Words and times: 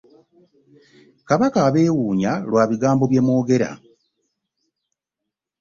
Kabaka 1.27 1.59
abeewuunya 1.67 2.31
lwa 2.49 2.63
bigambo 2.69 3.03
bye 3.07 3.21
mwogera. 3.25 3.71